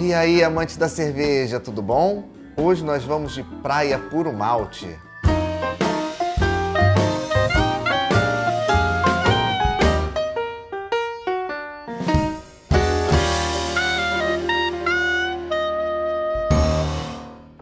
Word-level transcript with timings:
E 0.00 0.14
aí, 0.14 0.44
amantes 0.44 0.76
da 0.76 0.88
cerveja, 0.88 1.58
tudo 1.58 1.82
bom? 1.82 2.28
Hoje 2.56 2.84
nós 2.84 3.02
vamos 3.02 3.34
de 3.34 3.42
Praia 3.42 3.98
Puro 3.98 4.32
Malte. 4.32 4.96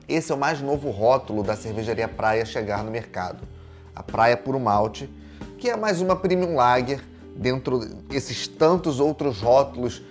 Esse 0.07 0.31
é 0.31 0.35
o 0.35 0.39
mais 0.39 0.61
novo 0.61 0.91
rótulo 0.91 1.43
da 1.43 1.57
cervejaria 1.57 2.07
Praia 2.07 2.45
chegar 2.45 2.85
no 2.85 2.91
mercado. 2.91 3.49
A 3.95 4.03
Praia 4.03 4.37
Puro 4.37 4.61
Malte, 4.61 5.09
que 5.57 5.71
é 5.71 5.77
mais 5.77 6.03
uma 6.03 6.15
premium 6.15 6.55
lager 6.55 7.03
dentro 7.35 7.79
desses 7.79 8.47
tantos 8.47 9.01
outros 9.01 9.41
rótulos 9.41 10.03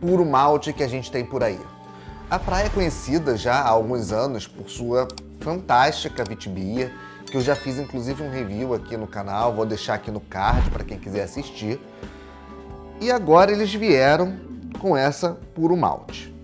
puro 0.00 0.24
malte 0.24 0.72
que 0.72 0.82
a 0.82 0.88
gente 0.88 1.10
tem 1.10 1.24
por 1.24 1.42
aí. 1.42 1.60
A 2.28 2.38
praia 2.38 2.66
é 2.66 2.68
conhecida 2.68 3.36
já 3.36 3.60
há 3.60 3.68
alguns 3.68 4.12
anos 4.12 4.46
por 4.46 4.68
sua 4.68 5.06
fantástica 5.40 6.24
vitibia, 6.24 6.92
que 7.30 7.36
eu 7.36 7.40
já 7.40 7.54
fiz 7.54 7.78
inclusive 7.78 8.22
um 8.22 8.30
review 8.30 8.74
aqui 8.74 8.96
no 8.96 9.06
canal, 9.06 9.54
vou 9.54 9.64
deixar 9.64 9.94
aqui 9.94 10.10
no 10.10 10.20
card 10.20 10.70
para 10.70 10.84
quem 10.84 10.98
quiser 10.98 11.22
assistir. 11.22 11.80
E 13.00 13.10
agora 13.10 13.52
eles 13.52 13.72
vieram 13.72 14.36
com 14.80 14.96
essa 14.96 15.38
puro 15.54 15.76
malte. 15.76 16.34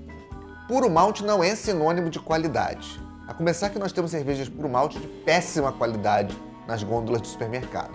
Puro 0.69 0.89
malte 0.89 1.25
não 1.25 1.43
é 1.43 1.55
sinônimo 1.55 2.11
de 2.11 2.19
qualidade. 2.19 3.01
A 3.27 3.35
começar 3.35 3.71
que 3.71 3.79
nós 3.79 3.93
temos 3.93 4.11
cervejas 4.11 4.49
puro 4.49 4.69
malte 4.69 4.99
de 4.99 5.07
péssima 5.07 5.73
qualidade 5.73 6.37
nas 6.67 6.83
gôndolas 6.83 7.23
do 7.23 7.27
supermercado. 7.27 7.95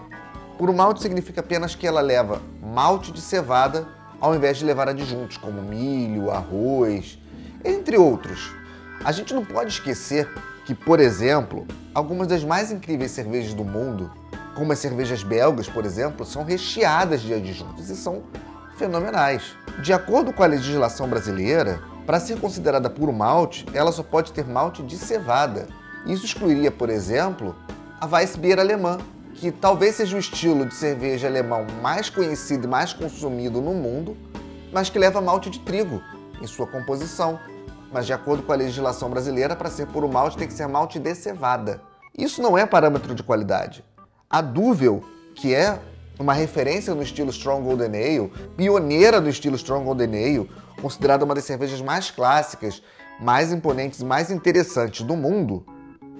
Puro 0.58 0.74
malte 0.74 1.02
significa 1.02 1.42
apenas 1.42 1.76
que 1.76 1.88
ela 1.88 2.02
leva 2.02 2.42
malte 2.62 3.12
de 3.12 3.22
cevada 3.22 3.88
ao 4.20 4.36
invés 4.36 4.58
de 4.58 4.66
levar 4.66 4.90
adjuntos 4.90 5.38
como 5.38 5.62
milho, 5.62 6.32
arroz, 6.32 7.20
entre 7.64 7.98
outros. 7.98 8.54
A 9.04 9.12
gente 9.12 9.34
não 9.34 9.46
pode 9.46 9.72
esquecer 9.72 10.28
que, 10.66 10.74
por 10.74 11.00
exemplo, 11.00 11.66
algumas 11.94 12.28
das 12.28 12.44
mais 12.44 12.72
incríveis 12.72 13.12
cervejas 13.12 13.54
do 13.54 13.64
mundo, 13.64 14.12
como 14.56 14.74
as 14.74 14.80
cervejas 14.80 15.24
belgas, 15.24 15.70
por 15.70 15.86
exemplo, 15.86 16.26
são 16.26 16.44
recheadas 16.44 17.22
de 17.22 17.34
adjuntos 17.34 17.90
e 17.90 17.96
são 17.96 18.24
fenomenais. 18.78 19.56
De 19.82 19.94
acordo 19.94 20.34
com 20.34 20.44
a 20.44 20.48
legislação 20.48 21.08
brasileira, 21.08 21.80
para 22.06 22.20
ser 22.20 22.40
considerada 22.40 22.90
puro 22.90 23.14
malte, 23.14 23.66
ela 23.74 23.92
só 23.92 24.02
pode 24.02 24.32
ter 24.32 24.46
malte 24.46 24.82
de 24.82 24.98
cevada. 24.98 25.68
Isso 26.06 26.26
excluiria, 26.26 26.72
por 26.72 26.90
exemplo, 26.90 27.56
a 28.00 28.06
Weissbier 28.06 28.60
alemã, 28.60 28.98
que 29.38 29.52
talvez 29.52 29.96
seja 29.96 30.18
o 30.18 30.20
estilo 30.20 30.66
de 30.66 30.74
cerveja 30.74 31.28
alemão 31.28 31.66
mais 31.82 32.10
conhecido 32.10 32.66
e 32.66 32.70
mais 32.70 32.92
consumido 32.92 33.62
no 33.62 33.74
mundo, 33.74 34.18
mas 34.74 34.90
que 34.90 34.98
leva 34.98 35.22
malte 35.22 35.50
de 35.50 35.60
trigo 35.60 36.02
em 36.42 36.48
sua 36.48 36.66
composição. 36.66 37.40
Mas 37.92 38.06
de 38.08 38.14
acordo 38.14 38.44
com 38.44 38.52
a 38.52 38.56
legislação 38.56 39.10
brasileira, 39.10 39.56
para 39.56 39.70
ser 39.70 39.88
puro 39.88 40.10
malte 40.10 40.38
tem 40.38 40.48
que 40.48 40.54
ser 40.54 40.68
malte 40.68 41.00
de 41.00 41.14
cevada. 41.14 41.82
Isso 42.18 42.42
não 42.42 42.58
é 42.58 42.66
parâmetro 42.66 43.14
de 43.14 43.22
qualidade. 43.22 43.86
A 44.28 44.42
Duvel, 44.42 45.04
que 45.36 45.54
é 45.54 45.80
uma 46.20 46.34
referência 46.34 46.96
no 46.96 47.04
estilo 47.04 47.30
Strong 47.30 47.64
Golden 47.64 47.90
Ale, 47.90 48.32
pioneira 48.58 49.22
do 49.22 49.30
estilo 49.30 49.56
Strong 49.56 49.86
Golden 49.86 50.10
Ale, 50.10 50.52
considerada 50.82 51.24
uma 51.24 51.36
das 51.36 51.46
cervejas 51.46 51.80
mais 51.80 52.10
clássicas, 52.10 52.82
mais 53.20 53.54
imponentes 53.54 54.02
mais 54.02 54.32
interessantes 54.32 55.06
do 55.06 55.16
mundo, 55.16 55.64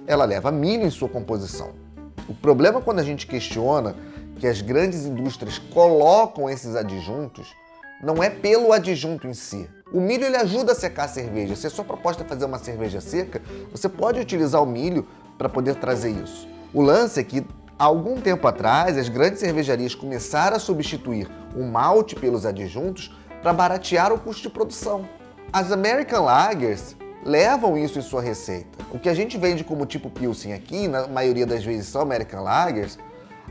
ela 0.06 0.24
leva 0.24 0.52
milho 0.52 0.86
em 0.86 0.90
sua 0.90 1.08
composição. 1.08 1.87
O 2.28 2.34
problema 2.34 2.80
quando 2.80 2.98
a 2.98 3.04
gente 3.04 3.26
questiona 3.26 3.96
que 4.38 4.46
as 4.46 4.60
grandes 4.60 5.04
indústrias 5.04 5.58
colocam 5.58 6.48
esses 6.48 6.76
adjuntos 6.76 7.54
não 8.02 8.22
é 8.22 8.30
pelo 8.30 8.72
adjunto 8.72 9.26
em 9.26 9.34
si. 9.34 9.68
O 9.92 10.00
milho 10.00 10.24
ele 10.24 10.36
ajuda 10.36 10.72
a 10.72 10.74
secar 10.74 11.04
a 11.04 11.08
cerveja. 11.08 11.56
Se 11.56 11.66
a 11.66 11.70
sua 11.70 11.84
proposta 11.84 12.22
é 12.22 12.26
fazer 12.26 12.44
uma 12.44 12.58
cerveja 12.58 13.00
seca, 13.00 13.40
você 13.72 13.88
pode 13.88 14.20
utilizar 14.20 14.62
o 14.62 14.66
milho 14.66 15.06
para 15.36 15.48
poder 15.48 15.76
trazer 15.76 16.10
isso. 16.10 16.46
O 16.72 16.82
lance 16.82 17.18
é 17.18 17.24
que 17.24 17.44
há 17.78 17.84
algum 17.84 18.20
tempo 18.20 18.46
atrás 18.46 18.98
as 18.98 19.08
grandes 19.08 19.40
cervejarias 19.40 19.94
começaram 19.94 20.56
a 20.56 20.60
substituir 20.60 21.28
o 21.56 21.62
malte 21.64 22.14
pelos 22.14 22.44
adjuntos 22.44 23.16
para 23.42 23.52
baratear 23.52 24.12
o 24.12 24.18
custo 24.18 24.42
de 24.42 24.50
produção. 24.50 25.08
As 25.52 25.72
American 25.72 26.24
Lagers 26.24 26.94
levam 27.28 27.76
isso 27.76 27.98
em 27.98 28.02
sua 28.02 28.22
receita. 28.22 28.78
O 28.90 28.98
que 28.98 29.08
a 29.08 29.14
gente 29.14 29.36
vende 29.36 29.62
como 29.62 29.84
tipo 29.84 30.08
Pilsen 30.08 30.54
aqui, 30.54 30.88
na 30.88 31.06
maioria 31.06 31.46
das 31.46 31.62
vezes 31.62 31.88
são 31.88 32.00
American 32.00 32.42
Lagers, 32.42 32.98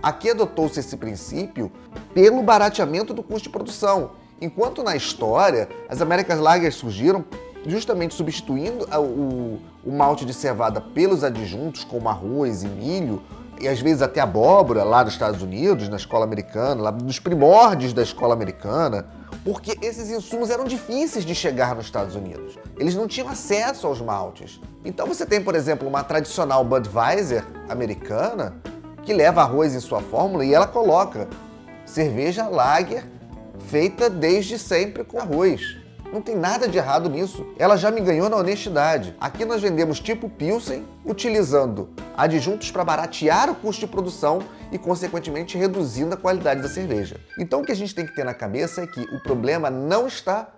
aqui 0.01 0.31
adotou-se 0.31 0.79
esse 0.79 0.97
princípio 0.97 1.71
pelo 2.13 2.41
barateamento 2.41 3.13
do 3.13 3.21
custo 3.21 3.43
de 3.43 3.49
produção. 3.49 4.11
Enquanto 4.41 4.83
na 4.83 4.95
história, 4.95 5.69
as 5.87 6.01
American 6.01 6.41
Lagers 6.41 6.75
surgiram 6.75 7.23
justamente 7.65 8.15
substituindo 8.15 8.85
o, 8.97 9.59
o 9.85 9.91
malte 9.91 10.25
de 10.25 10.33
cevada 10.33 10.81
pelos 10.81 11.23
adjuntos, 11.23 11.83
como 11.83 12.09
arroz 12.09 12.63
e 12.63 12.67
milho, 12.67 13.21
e 13.59 13.67
às 13.67 13.79
vezes 13.79 14.01
até 14.01 14.19
abóbora 14.19 14.83
lá 14.83 15.03
nos 15.03 15.13
Estados 15.13 15.41
Unidos, 15.41 15.89
na 15.89 15.97
escola 15.97 16.23
americana, 16.23 16.81
lá 16.81 16.91
nos 16.91 17.19
primórdios 17.19 17.93
da 17.93 18.01
escola 18.01 18.33
americana, 18.33 19.07
porque 19.43 19.77
esses 19.81 20.09
insumos 20.09 20.49
eram 20.49 20.65
difíceis 20.65 21.25
de 21.25 21.33
chegar 21.33 21.75
nos 21.75 21.85
Estados 21.85 22.15
Unidos. 22.15 22.57
Eles 22.77 22.95
não 22.95 23.07
tinham 23.07 23.29
acesso 23.29 23.87
aos 23.87 24.01
maltes. 24.01 24.59
Então 24.83 25.07
você 25.07 25.25
tem, 25.25 25.41
por 25.41 25.55
exemplo, 25.55 25.87
uma 25.87 26.03
tradicional 26.03 26.63
Budweiser 26.63 27.45
americana 27.69 28.55
que 29.03 29.13
leva 29.13 29.41
arroz 29.41 29.73
em 29.73 29.79
sua 29.79 30.01
fórmula 30.01 30.43
e 30.43 30.53
ela 30.53 30.67
coloca 30.67 31.27
cerveja 31.85 32.47
lager 32.47 33.05
feita 33.67 34.09
desde 34.09 34.59
sempre 34.59 35.03
com 35.03 35.19
arroz. 35.19 35.77
Não 36.11 36.21
tem 36.21 36.35
nada 36.35 36.67
de 36.67 36.77
errado 36.77 37.09
nisso. 37.09 37.45
Ela 37.57 37.75
já 37.75 37.91
me 37.91 37.99
ganhou 37.99 38.29
na 38.29 38.37
honestidade. 38.37 39.15
Aqui 39.19 39.43
nós 39.43 39.61
vendemos 39.61 39.99
tipo 39.99 40.29
Pilsen, 40.29 40.85
utilizando 41.05 41.89
adjuntos 42.15 42.71
para 42.71 42.83
baratear 42.83 43.49
o 43.49 43.55
custo 43.55 43.81
de 43.81 43.91
produção 43.91 44.39
e, 44.71 44.77
consequentemente, 44.77 45.57
reduzindo 45.57 46.13
a 46.13 46.17
qualidade 46.17 46.61
da 46.61 46.69
cerveja. 46.69 47.19
Então, 47.37 47.61
o 47.61 47.65
que 47.65 47.71
a 47.71 47.75
gente 47.75 47.93
tem 47.93 48.05
que 48.05 48.15
ter 48.15 48.23
na 48.23 48.33
cabeça 48.33 48.81
é 48.81 48.87
que 48.87 49.01
o 49.01 49.21
problema 49.21 49.69
não 49.69 50.07
está 50.07 50.49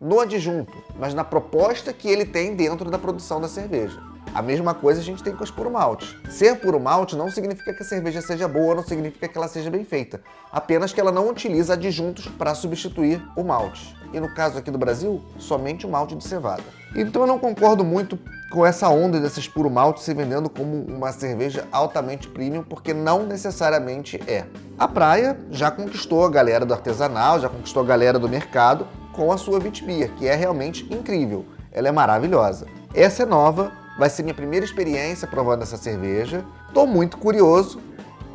no 0.00 0.20
adjunto, 0.20 0.72
mas 0.98 1.12
na 1.12 1.24
proposta 1.24 1.92
que 1.92 2.08
ele 2.08 2.24
tem 2.24 2.54
dentro 2.54 2.90
da 2.90 2.98
produção 2.98 3.40
da 3.40 3.48
cerveja. 3.48 4.09
A 4.32 4.40
mesma 4.40 4.74
coisa 4.74 5.00
a 5.00 5.04
gente 5.04 5.22
tem 5.22 5.34
com 5.34 5.42
os 5.42 5.50
puro 5.50 5.70
malte. 5.70 6.16
Ser 6.28 6.56
puro 6.56 6.78
malte 6.78 7.16
não 7.16 7.30
significa 7.30 7.74
que 7.74 7.82
a 7.82 7.86
cerveja 7.86 8.22
seja 8.22 8.46
boa, 8.46 8.74
não 8.74 8.84
significa 8.84 9.26
que 9.26 9.36
ela 9.36 9.48
seja 9.48 9.70
bem 9.70 9.84
feita. 9.84 10.20
Apenas 10.52 10.92
que 10.92 11.00
ela 11.00 11.10
não 11.10 11.28
utiliza 11.28 11.74
adjuntos 11.74 12.26
para 12.26 12.54
substituir 12.54 13.20
o 13.36 13.42
malte. 13.42 13.96
E 14.12 14.20
no 14.20 14.32
caso 14.34 14.58
aqui 14.58 14.70
do 14.70 14.78
Brasil, 14.78 15.20
somente 15.38 15.86
o 15.86 15.88
malte 15.88 16.14
de 16.14 16.24
cevada. 16.24 16.62
Então 16.94 17.22
eu 17.22 17.28
não 17.28 17.38
concordo 17.38 17.84
muito 17.84 18.18
com 18.50 18.66
essa 18.66 18.88
onda 18.88 19.20
desses 19.20 19.46
puro 19.46 19.70
malte 19.70 20.02
se 20.02 20.12
vendendo 20.12 20.50
como 20.50 20.82
uma 20.84 21.12
cerveja 21.12 21.66
altamente 21.70 22.28
premium, 22.28 22.64
porque 22.64 22.92
não 22.92 23.24
necessariamente 23.24 24.20
é. 24.26 24.44
A 24.78 24.88
praia 24.88 25.38
já 25.50 25.70
conquistou 25.70 26.24
a 26.24 26.30
galera 26.30 26.66
do 26.66 26.74
artesanal, 26.74 27.38
já 27.40 27.48
conquistou 27.48 27.82
a 27.82 27.86
galera 27.86 28.18
do 28.18 28.28
mercado 28.28 28.86
com 29.12 29.30
a 29.30 29.38
sua 29.38 29.60
Vitbeer, 29.60 30.12
que 30.14 30.26
é 30.26 30.34
realmente 30.34 30.84
incrível. 30.92 31.44
Ela 31.70 31.88
é 31.88 31.92
maravilhosa. 31.92 32.66
Essa 32.92 33.22
é 33.22 33.26
nova, 33.26 33.70
Vai 34.00 34.08
ser 34.08 34.22
minha 34.22 34.34
primeira 34.34 34.64
experiência 34.64 35.28
provando 35.28 35.60
essa 35.60 35.76
cerveja. 35.76 36.42
Tô 36.72 36.86
muito 36.86 37.18
curioso. 37.18 37.82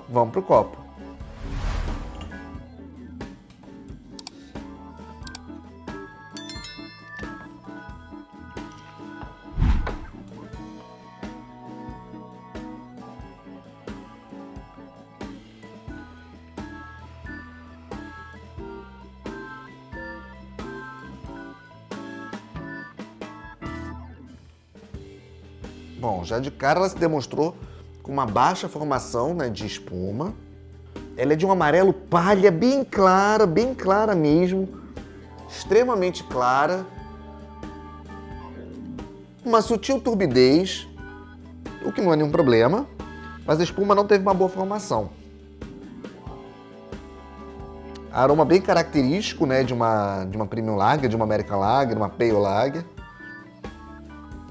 Vamos 0.08 0.32
pro 0.32 0.44
copo. 0.44 0.85
Bom, 26.06 26.24
já 26.24 26.38
de 26.38 26.52
cara 26.52 26.80
ela 26.80 26.88
se 26.88 26.96
demonstrou 26.96 27.56
com 28.04 28.12
uma 28.12 28.28
baixa 28.28 28.70
formação 28.70 29.34
né, 29.34 29.50
de 29.50 29.66
espuma. 29.66 30.36
Ela 31.18 31.34
é 31.34 31.36
de 31.36 31.44
um 31.48 31.52
amarelo 31.52 31.92
palha, 31.92 32.52
bem 32.52 32.84
clara, 32.84 33.48
bem 33.48 33.74
clara 33.74 34.14
mesmo. 34.14 34.70
Extremamente 35.50 36.24
clara. 36.24 36.86
Uma 39.44 39.64
sutil 39.64 40.00
turbidez, 40.00 40.88
o 41.84 41.92
que 41.92 42.02
não 42.02 42.14
é 42.14 42.16
nenhum 42.16 42.30
problema, 42.30 42.86
mas 43.44 43.60
a 43.60 43.64
espuma 43.64 43.96
não 43.96 44.06
teve 44.06 44.22
uma 44.22 44.34
boa 44.36 44.48
formação. 44.48 45.10
Aroma 48.12 48.46
bem 48.46 48.62
característico 48.62 49.48
né, 49.48 49.64
de, 49.64 49.74
uma, 49.74 50.24
de 50.26 50.38
uma 50.38 50.46
Premium 50.46 50.76
Lager, 50.76 51.10
de 51.10 51.16
uma 51.16 51.26
American 51.26 51.60
Lager, 51.60 51.98
uma 51.98 52.10
Pale 52.10 52.32
Lager 52.34 52.86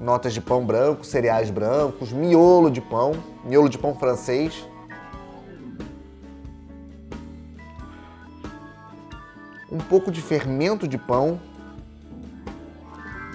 notas 0.05 0.35
de 0.35 0.39
pão 0.39 0.63
branco, 0.63 1.03
cereais 1.03 1.49
brancos, 1.49 2.13
miolo 2.13 2.69
de 2.69 2.79
pão, 2.79 3.13
miolo 3.43 3.67
de 3.67 3.77
pão 3.77 3.95
francês. 3.95 4.65
Um 9.71 9.79
pouco 9.79 10.11
de 10.11 10.21
fermento 10.21 10.87
de 10.87 10.97
pão. 10.97 11.41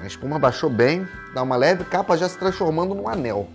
A 0.01 0.07
espuma 0.07 0.39
baixou 0.39 0.71
bem, 0.71 1.07
dá 1.35 1.43
uma 1.43 1.57
leve 1.57 1.85
capa 1.85 2.17
já 2.17 2.29
se 2.29 2.39
transformando 2.39 2.95
num 2.95 3.09
anel. 3.09 3.49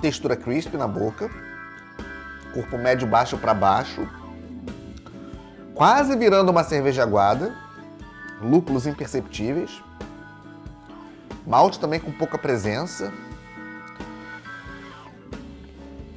Textura 0.00 0.36
crisp 0.36 0.74
na 0.74 0.86
boca. 0.86 1.28
Corpo 2.54 2.78
médio 2.78 3.06
baixo 3.06 3.36
para 3.36 3.52
baixo. 3.52 4.08
Quase 5.78 6.16
virando 6.16 6.50
uma 6.50 6.64
cerveja 6.64 7.04
aguada. 7.04 7.54
Lúpulos 8.42 8.84
imperceptíveis. 8.84 9.80
Malte 11.46 11.78
também 11.78 12.00
com 12.00 12.10
pouca 12.10 12.36
presença. 12.36 13.12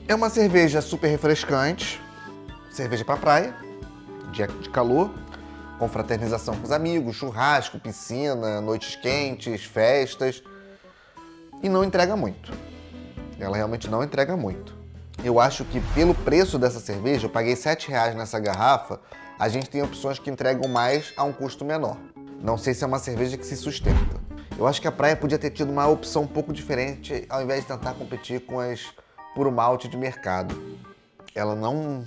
É 0.08 0.16
uma 0.16 0.32
cerveja 0.32 0.82
super 0.82 1.08
refrescante. 1.10 2.02
Cerveja 2.72 3.06
para 3.06 3.18
praia, 3.18 3.56
dia 4.32 4.48
de 4.48 4.70
calor, 4.70 5.14
confraternização 5.78 6.56
com 6.56 6.64
os 6.64 6.72
amigos, 6.72 7.16
churrasco, 7.16 7.78
piscina, 7.78 8.62
noites 8.62 8.96
quentes, 8.96 9.64
festas. 9.64 10.42
E 11.62 11.70
não 11.70 11.84
entrega 11.84 12.16
muito. 12.16 12.52
Ela 13.40 13.58
realmente 13.58 13.88
não 13.88 14.04
entrega 14.04 14.36
muito. 14.36 14.81
Eu 15.24 15.40
acho 15.40 15.64
que 15.66 15.80
pelo 15.94 16.16
preço 16.16 16.58
dessa 16.58 16.80
cerveja, 16.80 17.28
eu 17.28 17.30
paguei 17.30 17.54
R$ 17.54 17.78
reais 17.88 18.16
nessa 18.16 18.40
garrafa, 18.40 19.00
a 19.38 19.48
gente 19.48 19.70
tem 19.70 19.82
opções 19.84 20.18
que 20.18 20.32
entregam 20.32 20.68
mais 20.68 21.14
a 21.16 21.24
um 21.24 21.32
custo 21.32 21.64
menor. 21.64 21.96
Não 22.42 22.58
sei 22.58 22.74
se 22.74 22.84
é 22.84 22.88
uma 22.88 22.98
cerveja 22.98 23.38
que 23.38 23.46
se 23.46 23.56
sustenta. 23.56 24.20
Eu 24.58 24.66
acho 24.66 24.82
que 24.82 24.88
a 24.88 24.92
praia 24.92 25.16
podia 25.16 25.38
ter 25.38 25.52
tido 25.52 25.72
uma 25.72 25.88
opção 25.88 26.24
um 26.24 26.28
pouco 26.28 26.52
diferente 26.52 27.26
ao 27.30 27.42
invés 27.42 27.62
de 27.62 27.68
tentar 27.68 27.94
competir 27.94 28.42
com 28.42 28.60
as 28.60 28.82
puro 29.36 29.52
malte 29.52 29.88
de 29.88 29.96
mercado. 29.96 30.60
Ela 31.36 31.56
não, 31.56 32.04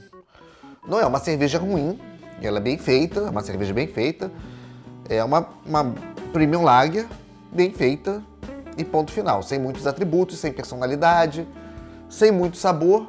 não 0.87 0.99
é 0.99 1.06
uma 1.06 1.20
cerveja 1.20 1.58
ruim, 1.58 2.00
ela 2.43 2.58
é 2.58 2.60
bem 2.60 2.76
feita, 2.76 3.20
é 3.20 3.31
uma 3.31 3.43
cerveja 3.43 3.72
bem 3.72 3.87
feita. 3.87 4.31
É 5.08 5.22
uma, 5.22 5.49
uma 5.64 5.94
premium 6.32 6.62
lager 6.62 7.06
bem 7.52 7.72
feita 7.72 8.22
e 8.76 8.82
ponto 8.82 9.12
final, 9.12 9.40
sem 9.43 9.58
muitos 9.58 9.87
atributos, 9.87 10.38
sem 10.38 10.52
personalidade, 10.52 11.46
sem 12.08 12.30
muito 12.30 12.56
sabor. 12.56 13.06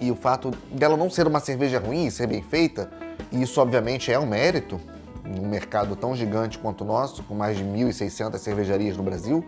E 0.00 0.10
o 0.10 0.14
fato 0.14 0.50
dela 0.70 0.96
não 0.96 1.08
ser 1.08 1.26
uma 1.26 1.40
cerveja 1.40 1.78
ruim, 1.78 2.10
ser 2.10 2.26
bem 2.26 2.42
feita, 2.42 2.90
e 3.32 3.40
isso 3.42 3.58
obviamente 3.60 4.12
é 4.12 4.18
um 4.18 4.26
mérito, 4.26 4.78
num 5.24 5.48
mercado 5.48 5.96
tão 5.96 6.14
gigante 6.14 6.58
quanto 6.58 6.84
o 6.84 6.86
nosso, 6.86 7.22
com 7.22 7.34
mais 7.34 7.56
de 7.56 7.64
1.600 7.64 8.36
cervejarias 8.38 8.96
no 8.96 9.02
Brasil, 9.02 9.42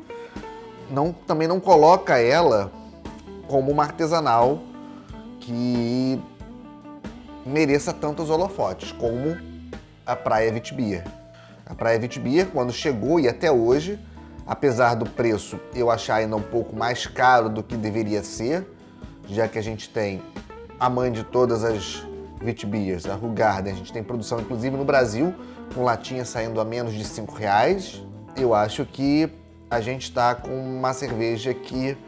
não, 0.90 1.12
também 1.12 1.46
não 1.46 1.60
coloca 1.60 2.18
ela 2.18 2.72
como 3.46 3.70
uma 3.70 3.82
artesanal 3.82 4.60
que 5.40 6.20
mereça 7.44 7.92
tantos 7.92 8.30
holofotes 8.30 8.92
como 8.92 9.36
a 10.04 10.16
Praia 10.16 10.50
Vitibia. 10.52 11.04
A 11.68 11.74
Praia 11.74 11.98
Vitibia, 11.98 12.46
quando 12.46 12.72
chegou 12.72 13.18
e 13.18 13.28
até 13.28 13.50
hoje, 13.50 13.98
apesar 14.46 14.94
do 14.94 15.04
preço 15.04 15.58
eu 15.74 15.90
achar 15.90 16.16
ainda 16.16 16.36
um 16.36 16.42
pouco 16.42 16.76
mais 16.76 17.08
caro 17.08 17.48
do 17.48 17.60
que 17.60 17.76
deveria 17.76 18.22
ser, 18.22 18.64
já 19.28 19.48
que 19.48 19.58
a 19.58 19.62
gente 19.62 19.88
tem 19.88 20.22
a 20.78 20.88
mãe 20.88 21.10
de 21.10 21.24
todas 21.24 21.64
as 21.64 22.06
Vitbiers, 22.40 23.06
a 23.06 23.14
Rugarden, 23.14 23.72
a 23.72 23.76
gente 23.76 23.92
tem 23.92 24.00
produção 24.00 24.38
inclusive 24.38 24.76
no 24.76 24.84
Brasil, 24.84 25.34
com 25.74 25.82
latinha 25.82 26.24
saindo 26.24 26.60
a 26.60 26.64
menos 26.64 26.94
de 26.94 27.04
5 27.04 27.34
reais. 27.34 28.00
Eu 28.36 28.54
acho 28.54 28.84
que 28.84 29.28
a 29.68 29.80
gente 29.80 30.04
está 30.04 30.36
com 30.36 30.50
uma 30.50 30.92
cerveja 30.92 31.52
que 31.52 31.98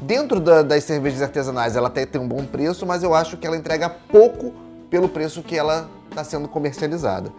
dentro 0.00 0.40
da, 0.40 0.62
das 0.62 0.82
cervejas 0.82 1.22
artesanais 1.22 1.76
ela 1.76 1.86
até 1.86 2.04
tem 2.04 2.20
um 2.20 2.26
bom 2.26 2.44
preço, 2.44 2.84
mas 2.84 3.04
eu 3.04 3.14
acho 3.14 3.36
que 3.36 3.46
ela 3.46 3.56
entrega 3.56 3.88
pouco 3.88 4.52
pelo 4.90 5.08
preço 5.08 5.40
que 5.40 5.56
ela 5.56 5.88
está 6.10 6.24
sendo 6.24 6.48
comercializada. 6.48 7.30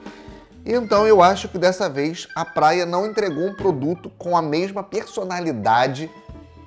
Então 0.65 1.07
eu 1.07 1.21
acho 1.21 1.47
que 1.47 1.57
dessa 1.57 1.89
vez 1.89 2.27
a 2.35 2.43
praia 2.45 2.85
não 2.85 3.05
entregou 3.05 3.47
um 3.47 3.55
produto 3.55 4.09
com 4.17 4.35
a 4.35 4.41
mesma 4.41 4.83
personalidade 4.83 6.11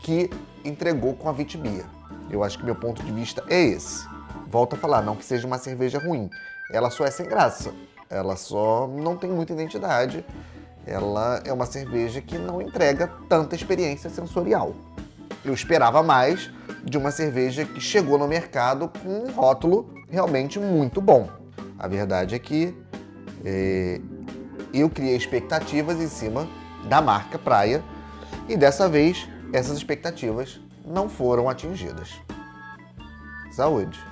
que 0.00 0.30
entregou 0.64 1.14
com 1.14 1.28
a 1.28 1.32
Vitibia. 1.32 1.84
Eu 2.30 2.42
acho 2.42 2.58
que 2.58 2.64
meu 2.64 2.74
ponto 2.74 3.02
de 3.02 3.12
vista 3.12 3.44
é 3.48 3.62
esse. 3.62 4.06
Volto 4.48 4.74
a 4.74 4.78
falar, 4.78 5.02
não 5.02 5.16
que 5.16 5.24
seja 5.24 5.46
uma 5.46 5.58
cerveja 5.58 5.98
ruim, 5.98 6.28
ela 6.70 6.90
só 6.90 7.04
é 7.04 7.10
sem 7.10 7.26
graça. 7.26 7.72
Ela 8.08 8.36
só 8.36 8.86
não 8.86 9.16
tem 9.16 9.30
muita 9.30 9.52
identidade. 9.52 10.24
Ela 10.86 11.40
é 11.44 11.52
uma 11.52 11.64
cerveja 11.64 12.20
que 12.20 12.36
não 12.36 12.60
entrega 12.60 13.10
tanta 13.28 13.54
experiência 13.54 14.10
sensorial. 14.10 14.74
Eu 15.44 15.54
esperava 15.54 16.02
mais 16.02 16.50
de 16.84 16.98
uma 16.98 17.10
cerveja 17.10 17.64
que 17.64 17.80
chegou 17.80 18.18
no 18.18 18.28
mercado 18.28 18.90
com 19.02 19.08
um 19.08 19.32
rótulo 19.32 19.88
realmente 20.10 20.58
muito 20.58 21.00
bom. 21.00 21.28
A 21.78 21.88
verdade 21.88 22.34
é 22.34 22.38
que 22.38 22.76
é, 23.44 24.00
eu 24.72 24.88
criei 24.88 25.16
expectativas 25.16 26.00
em 26.00 26.08
cima 26.08 26.48
da 26.88 27.00
marca 27.00 27.38
Praia 27.38 27.82
e 28.48 28.56
dessa 28.56 28.88
vez 28.88 29.28
essas 29.52 29.76
expectativas 29.76 30.60
não 30.84 31.08
foram 31.08 31.48
atingidas. 31.48 32.10
Saúde! 33.52 34.11